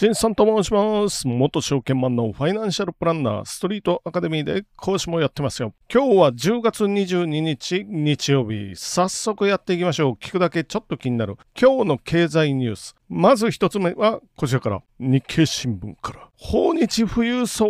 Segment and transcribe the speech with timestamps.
[0.00, 1.26] 新さんと申します。
[1.26, 5.74] 元証券マンのファイナンシャルプランナー、ストリートアカデミーで講師もやってますよ。
[5.92, 8.76] 今日は10月22日日曜日。
[8.76, 10.12] 早速やっていきましょう。
[10.12, 12.94] 聞くだけちょっと気になる今日の経済ニュース。
[13.08, 14.82] まず一つ目はこちらから。
[15.00, 16.28] 日経新聞から。
[16.36, 17.66] 訪日富裕層、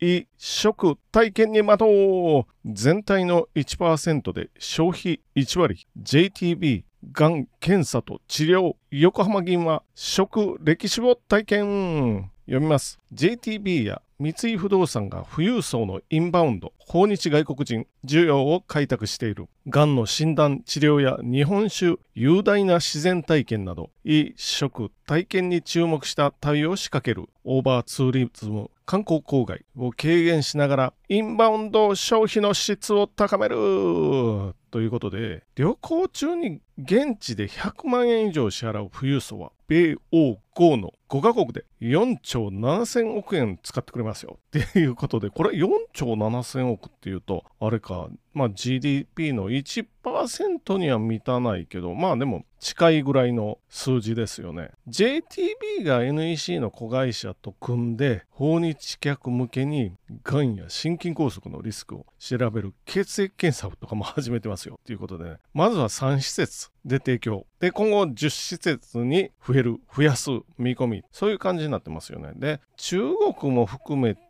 [0.00, 2.52] 衣食体験に待とう。
[2.64, 5.86] 全体の1%で消費1割。
[6.00, 8.76] JTB がん検査と治療。
[8.90, 12.30] 横浜銀は食歴史を体験。
[12.46, 12.98] 読みます。
[13.12, 19.46] JTB や三井不動産が富裕層のインバウンド訪日外国人需要を開拓している。
[19.68, 33.56] がんの診断治療や日本酒雄大な自然体験など衣食体験に注目した旅を仕掛けるオーバーツーリズム観光郊外を軽減しながらインバウンド消費の質を高める！
[34.70, 44.38] ということで旅行中に現地で100万円以上支払う富裕層は米欧豪の5カ国で4兆7000億円使ってくれますよ。
[44.58, 48.08] っていうことでこれ4兆7000億っていうとあれか。
[48.34, 54.70] まあ GDP の1%には満たないけどまあでも近いぐらいの数字ですよね。
[54.88, 64.78] JTB が NEC の子会社と組んで訪日客向けにがんや心筋梗塞のリスクを調べる血液検査とかも始めてますよ。
[64.84, 67.46] ということで、ね、まずは3施設で提供。
[67.60, 72.32] で今後10施設に増える増やす見込みそういう感じになってますよね。
[72.36, 73.00] で中
[73.40, 74.20] 国も含めて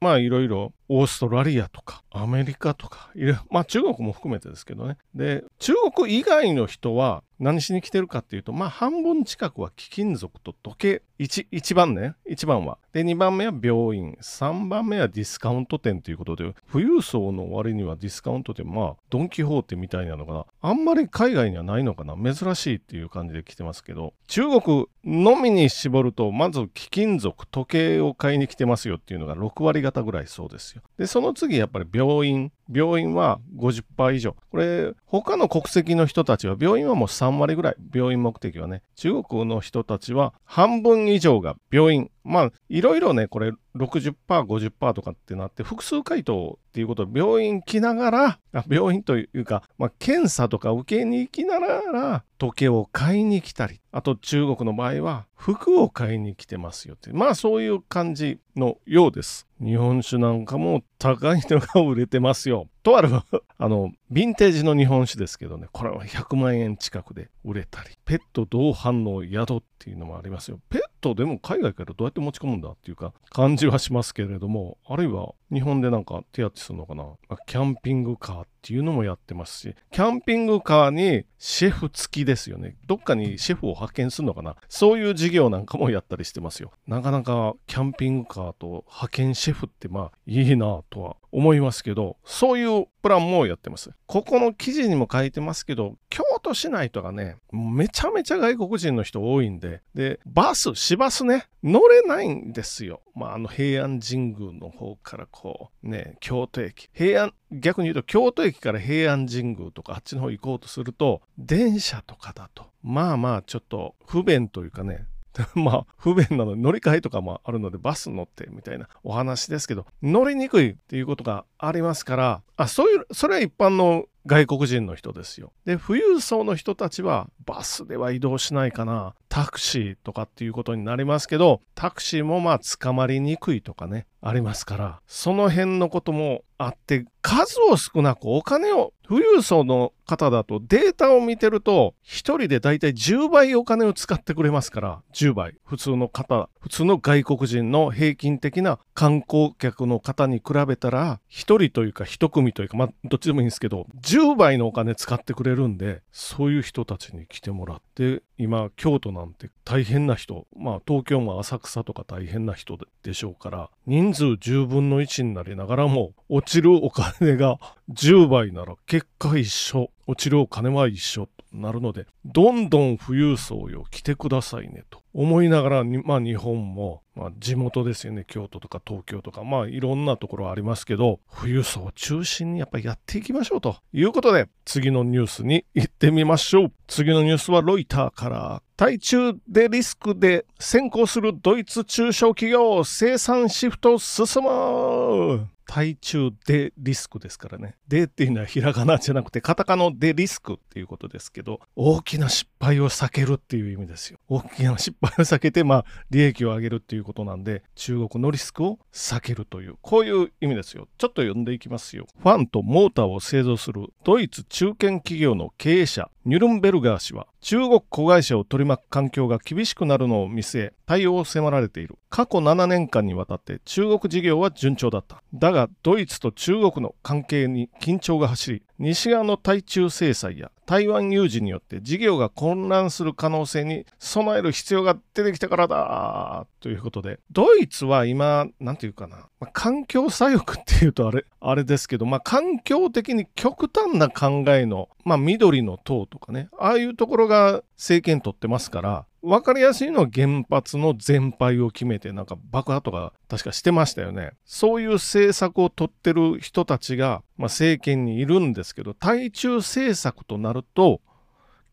[0.00, 3.10] まあいろいろオーストラリアとかアメリカとか
[3.50, 4.96] まあ中国も含めてですけどね。
[5.14, 11.02] で中国以外の人は何しに来てるかっていうとまあ半分近くは貴金属と時計。
[11.18, 12.78] 1, 1番ね1番は。
[12.92, 14.16] で2番目は病院。
[14.22, 22.14] 3番目はディスカウント店ということで富裕層の割にはディスカウント店まあドン・キホーテみたいなのがあんまり海外にはないのかな。
[22.14, 24.14] 珍しいっていう感じで来てますけど。
[24.28, 30.82] 中国のみに絞るとまず貴金属時計を買いに来てますよっていうのが6 6割方ぐらいそうですよ。
[30.96, 34.36] でその次やっぱり病院病院は50%以上。
[34.50, 37.76] これ、他の国籍の人たちは、病院はもう3割ぐらい。
[37.94, 38.82] 病院目的はね。
[38.94, 42.10] 中国の人たちは半分以上が病院。
[42.24, 57.10] まあ、いろいろね、これ60%、50%とかってなって、複数回答っていうことで、病院来ながら、病院というか、まあ、検査とか受けに行きながら、時計を買いに来たり、あと中国の場合は、服を買いに来てますよって。
[57.12, 59.47] まあ、そういう感じのようです。
[59.60, 62.68] 日本酒なんかも高いのが売れてますよ。
[62.82, 63.08] とある
[63.58, 70.60] あの、ヴィンテージの日本酒ですけどね、これは100万円近くで売れたり、ペット同伴の宿っていうのもありますよ。
[70.70, 77.04] ペトでも海外からどうやって持ち込むんだっていうか感じはしますけれども、あるいは日本でなんか手当てするのかな、
[77.46, 82.76] キャンピングカーっていうのもやってますし、キャンピングカーにシェフ付きですよね。
[82.86, 84.56] どっかにシェフを派遣するのかな。
[84.68, 86.72] そういう事業なんかもやったりしてますよ。
[86.86, 93.90] なかなかキャンピングカーと派遣シェフってまあいいなとは思いますけど、そういうプランもやってます。
[94.06, 103.02] ここの記事にも書いてますけど、京都市内とかね、めちゃめちゃ外国人の人多いんで、で、バス、市バスね、乗れないんですよ。
[103.14, 106.88] まあ、あの平安神宮の方からこう、ね、京都駅。
[106.92, 115.06] 平安、逆に言うと京都駅から平安神宮とかあっちの方行こうとすると、電車とかだと、まあまあちょっと不便というかね、
[115.54, 125.52] まあ不便なので乗り換えとかもあるのでバス乗ってみたいなお話ですけど乗りにくいっていうことがありますからあそういうそれは一般の外国人の人ですよ。
[125.64, 167.60] で富裕層の人たちはバスでは移動しないかなタクシーとかっていうことになりますけどタクシーもまあ捕まりにくいとかねありますからその辺のこともあって数を少なくお金を富裕層の方だとデータを見てると1人でだいたい10倍お金を使ってくれますから10倍普通の方普通の外国人の平均的な観光客の方に比べたら1人というか1組というかまあどっちでもいいんですけど10 10倍のお金使ってくれるんでそういう人たちに来てもらって今京都なんて大変な人まあ東京も浅草とか大変な人でしょうから人数10分の1になりながらも落ちるお金が
[167.92, 171.28] 10倍なら結果一緒落ちるお金は一緒。
[171.52, 175.02] なるのでどんどん富裕層よ来てくださいねと。
[175.14, 178.24] 思いながらまあ日本も、まあ、地元ですよね。
[178.26, 183.60] 京都とか東京とかまあいろんなところありますけど富裕層を中心にやっぱりやっていきましょう。
[183.60, 186.72] ということで次のニュースに行ってみましょう。
[186.86, 188.62] 次のニュースはロイターから。
[188.76, 195.48] 対中でリスクで先行するドイツ中小企業生産シフト進む。
[195.68, 197.76] 対中でリスクですからね。
[197.88, 204.18] でっていうのはひらがなじゃなくて、カタカナでリスクっていうことですけど、大きな失敗を避けるっていう意味ですよ。
[204.28, 210.88] 大きな失敗を避けて、まあ、利益を上げるっていうことなんで、中国のリスクを避けるという、こういう意味ですよ。
[210.96, 212.06] ちょっと読んでいきますよ。
[212.18, 221.98] ファンとモーターを製造するドイツ中堅企業の経営者、ニュルンベルガー氏は、中国子会社を取り巻く環境が厳しくなるのを見据え、対応を迫られている。
[222.10, 225.22] 過去7年間にわたって中国事業は順調だった。
[225.34, 254.32] だが、ドイツと中国の関係に緊張が走り、西側の対中制裁や台湾有事によって事業が混乱する可能性に備える必要が出てきたからだということで、ドイツは今、なんていうかな、まあ、環境左翼っていうとあれ、 あれですけど、まあ、環境的に極端な考えの、まあ、緑の党とかね、ああいうところが政権取ってますから、分かりやすいのは原発の全廃を決めてなんか爆破とか確かしてましたよね。
[254.44, 261.00] そういう政策を取ってる人たちが、まあ、政権にいるんですけど対中政策となると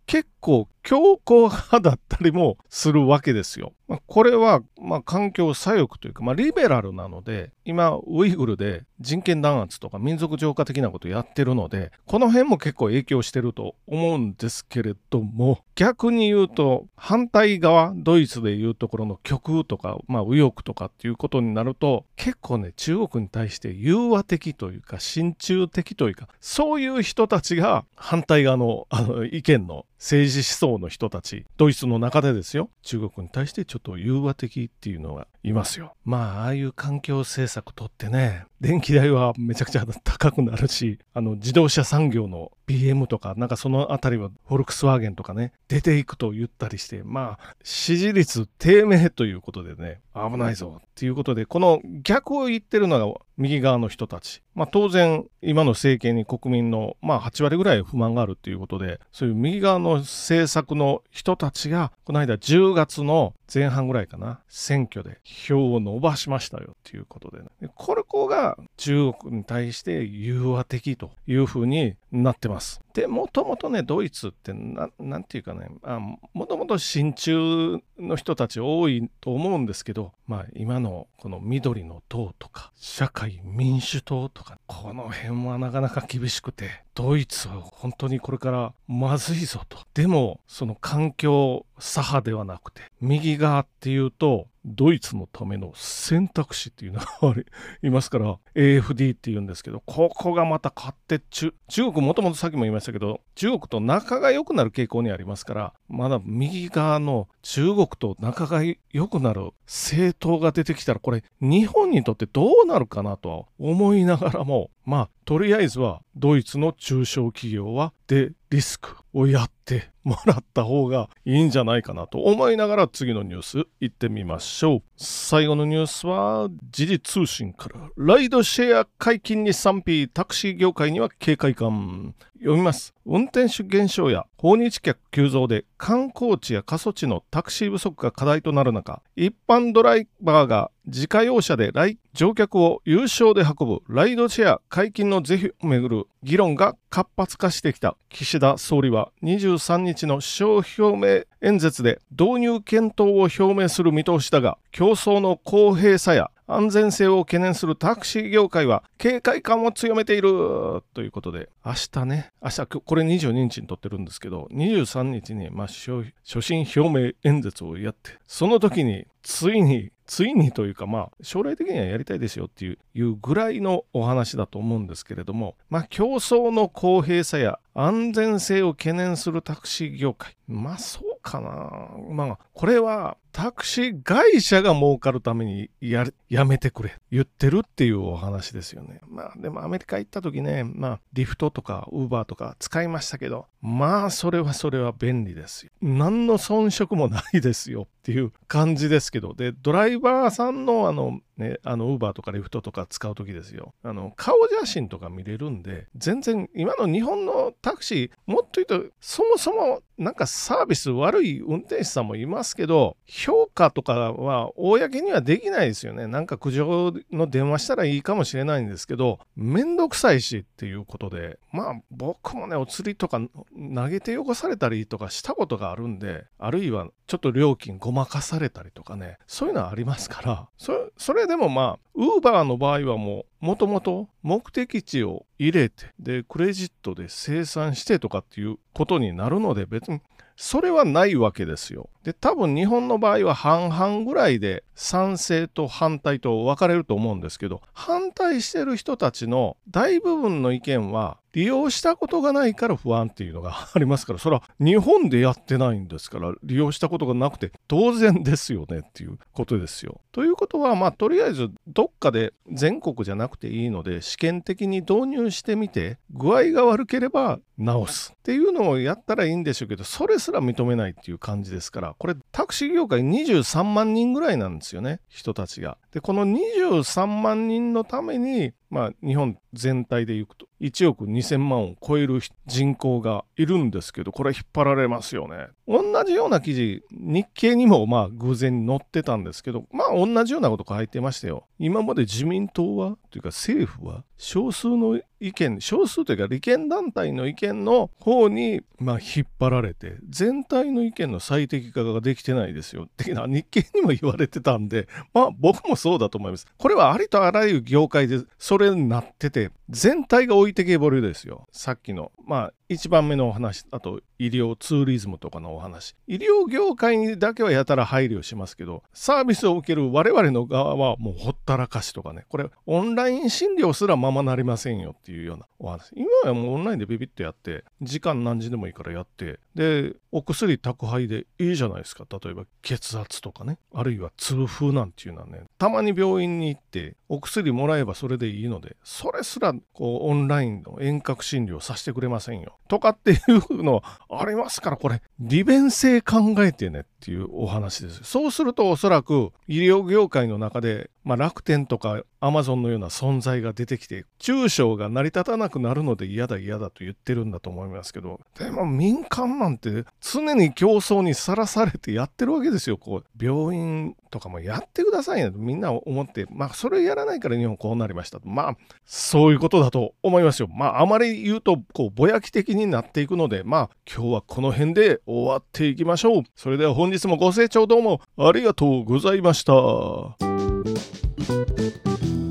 [0.05, 3.73] 結構強硬派だったりもするわけですよ。
[3.87, 35.93] まあ、これは、まあ、環境左翼というか、まあ、リベラルなので、今、ウイグルで人権弾圧とか民族浄化的なことやってるので、この辺も結構影響してると思うんですけれども、逆に言うと、反対側、ドイツでいうところの極右とか、まあ、右翼とかっていうことになると、結構ね、中国に対して融和的というか、親中的というか、そういう人たちが反対側のあの意見の政治思想の人たち、ドイツの中でですよ、中国に対してちょっと融和的っていうのがいますよ。
[36.03, 54.41] まあ、ああいう環境政策とってね、電気代はめちゃくちゃ高くなるし、あの、自動車産業の BM とか、なんかそのあたりはフォルクスワーゲンとかね、出ていくと言ったりして、まあ、支持率低迷ということでね、危ないぞっていうことで、この逆を言ってるのが右側の人たち。
[54.53, 67.49] まあ当然、今の政権に国民のまあ8割ぐらい不満があるということで、そういう右側の政策の人たちが、この間10月の前半ぐらいかな、選挙で票を伸ばしましたよっていうことでね。
[67.75, 72.81] これこが中国に対して融和的というふうになってます。
[72.93, 74.89] で、もともとね、ドイツってな、
[75.19, 75.99] んていうかね、あ
[76.33, 89.79] もともと親中の人たち多いと思うんですけど、まあ今のこの緑の党とか、社会民主党とか、この辺はなかなか厳しくて、ドイツは本当にこれからまずいぞと。
[89.93, 97.35] でも、その環境左派ではなくて、右側っていうと、ドイツのための選択肢っていうのが
[97.83, 108.61] いますから AFD っていうんですけどここがまた勝って中中国もともとさっきも言いましたけど中国と仲が良くなる傾向にありますからまだ右側の中国と仲が
[108.91, 124.83] 良くなる政党が出てきたらこれ日本にとってどうなるかなとは思いながらもまあとりあえずはドイツの中小企業はデリスクをやってもらった方がいいんじゃないかなと思いながら次のニュース行ってみましょう。
[124.97, 127.89] 最後のニュースは時事通信から。
[127.95, 132.13] ライドシェア解禁に賛否、タクシー業界には警戒感。
[132.39, 132.93] 読みます。
[133.05, 141.71] 運転手減少や訪日客急増で観光地や過疎地のタクシー不足が課題となる中、一般ドライバーが自家用車で
[142.13, 166.03] 乗客を優勝で運ぶライドシェア解禁の是非をめぐる議論が活発化してきた岸田総理は23日の首相表明演説で導入検討を表明する見通しだが競争の公平さや安全性を懸念するタクシー業界は警戒感を強めているということで、明日ね、明日、これ22日に撮ってるんですけど、23日に、まあ、所
[166.41, 180.37] 信表明演説をやって、その時に、ついについにというかまあ将来的にはやりたいですよっていうぐらいのお話だと思うんですけれどもまあ競争の公平さや安全性を懸念するタクシー業界。
[180.47, 181.89] まあそうかな。
[182.09, 189.01] まあこれはタクシー会社が儲かるためにややめてくれ言ってるっていうお話ですよね。
[189.09, 195.71] まあでもアメリカ行った時ね、まあリフトとかウーバーとか使いましたけど、まあそれはそれは便利ですよ。
[195.81, 203.73] 何の遜色もないですよっていう感じですけど、で、ドライバーさんのあのね、あの、ウーバーとかリフトとか使う時ですよ。
[203.83, 216.05] あの、顔写真とか見れるんで、全然、今の日本のタクシー、もっと言うと、そもそも、なんかサービス悪い運転手さんもいますけど、評価とかは公にはできないですよね。
[216.05, 239.99] なんか苦情の電話したらいいかもしれないんですけど、めんどくさいしっていうことで、まあ僕もね、お釣りとか投げて汚されたりとかしたことがあるんで、あるいはちょっと料金ごまかされたりとかね、そういうのはありますから、それそれでもまあ、ウーバーの場合はもう、もともと目的地を入れて、で、クレジットで生産してとかっていうことになるので、別に
[240.37, 241.89] それはないわけですよ。
[242.03, 259.99] で、多分日本の場合は半々ぐらいで賛成と反対と分かれると思うんですけど、反対してる人たちの大部分の意見は利用したことがないから不安っていうのがありますから、それは日本でやってないんですから、利用したことがなくて当然ですよねっていうことですよ。
[260.13, 275.77] ということは、まあ、とりあえずどっかで全国じゃなくていいので、試験的に導入してみて、具合が悪ければ直すっていうのをやったらいいんでしょうけど、それすら認めないっていう感じですから、これタクシー業界23万人ぐらいなんですよね、人たちが。
[275.95, 280.45] で、この23万人のために、まあ、日本全体でいくと。
[280.59, 285.47] 1億2000万を超える人口がいるんですけどこれ引っ張られますよね。
[285.67, 291.45] 同じような記事日経にもまあ偶然載ってたんですけどまあ同じようなこと書いてましたよ。
[291.59, 302.83] 今まで自民党はというか政府は少数の意見少数というか利権団体の意見の方にまあ引っ張られて全体の意見の最適化ができてないですよ。
[302.87, 306.45] ってな日経にも言われてたんでまあ僕もそうだと思います。
[306.57, 311.47] これはありとあらゆる業界でそれになってて全体が置いてけぼりですよ。
[311.53, 315.95] さっきのまあ1番目のお話あと医療ツーリズムとかのお話。
[316.07, 322.25] 医療業界にだけはやたら配慮しますけどサービスを受ける我々の側はもうほったらかしとかね。
[322.27, 325.91] これオンライン診療すらままなりませんよっていうようなお話。
[325.95, 329.39] 今はもうオンラインでビビッとやって時間何時でもいいからやって。
[329.55, 332.05] でお薬宅配でいいじゃないですか。
[332.09, 333.57] 例えば血圧とかね。
[333.73, 335.43] あるいは痛風なんていうのはね。
[335.57, 342.57] たまに病院に行ってお薬もらえばそれでいいのでそれすらこうオンラインの遠隔診療させてくれませんよ。
[342.67, 345.01] とかっていうのありますからこれ。
[345.19, 348.03] 利便性考えてねっていうお話です。
[348.03, 362.77] そうするとおそらく医療業界の中でまあ、楽天とかアマゾンのような存在が出てきて中小が成り立たなくなるので嫌だ嫌だと言ってるんだと思いますけどでも民間なんて常に競争にさらされてやってるわけですよ。
[362.77, 368.27] こう病院とかもやってくださいねとみんな思ってまあそれやらないから日本こうなりましたと。
[368.27, 370.47] まあそういうことだと思いますよ。
[370.51, 376.23] まああまり言うとこうぼやき的になっていくのでまあ今日はこの辺で終わっていきましょう。
[376.35, 380.34] それでは本日もご清聴どうもありがとうございました。
[380.65, 382.24] Thank you.